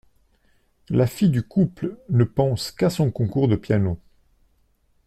La 0.89 1.05
fille 1.05 1.29
du 1.29 1.43
couple 1.43 1.95
ne 2.09 2.23
pense 2.23 2.71
qu'à 2.71 2.89
son 2.89 3.11
concours 3.11 3.47
de 3.47 3.55
piano. 3.55 3.99